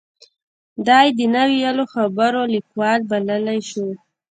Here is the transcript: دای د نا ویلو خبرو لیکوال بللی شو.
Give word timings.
دای 0.87 1.07
د 1.17 1.19
نا 1.33 1.43
ویلو 1.51 1.85
خبرو 1.93 2.41
لیکوال 2.55 2.99
بللی 3.09 3.59
شو. 3.69 3.85